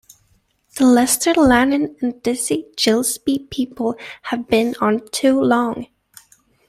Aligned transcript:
The 0.77 0.85
Lester 0.87 1.33
Lanin 1.35 1.95
and 2.01 2.23
Dizzy 2.23 2.65
Gillespie 2.75 3.47
people 3.51 3.93
have 4.23 4.47
been 4.47 4.73
on 4.81 5.07
too 5.11 5.39
long. 5.39 5.89